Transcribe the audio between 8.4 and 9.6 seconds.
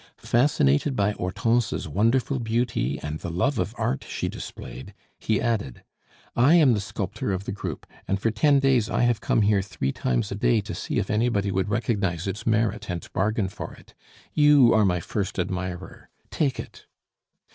days I have come